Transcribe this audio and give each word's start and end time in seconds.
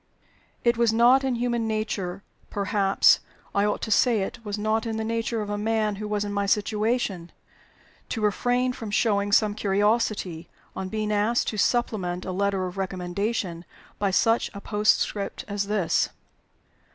It 0.63 0.77
was 0.77 0.91
not 0.91 1.23
in 1.23 1.35
human 1.35 1.67
nature 1.67 2.23
perhaps 2.49 3.19
I 3.53 3.65
ought 3.65 3.81
to 3.83 3.91
say 3.91 4.21
it 4.23 4.43
was 4.43 4.57
not 4.57 4.87
in 4.87 4.97
the 4.97 5.03
nature 5.03 5.43
of 5.43 5.49
a 5.51 5.59
man 5.59 5.97
who 5.97 6.07
was 6.07 6.25
in 6.25 6.33
my 6.33 6.47
situation 6.47 7.31
to 8.09 8.19
refrain 8.21 8.73
from 8.73 8.89
showing 8.89 9.31
some 9.31 9.53
curiosity, 9.53 10.49
on 10.75 10.89
being 10.89 11.11
asked 11.11 11.49
to 11.49 11.57
supplement 11.59 12.25
a 12.25 12.31
letter 12.31 12.65
of 12.65 12.77
recommendation 12.79 13.63
by 13.99 14.09
such 14.09 14.49
a 14.55 14.59
postscript 14.59 15.45
as 15.47 15.67
this. 15.67 16.09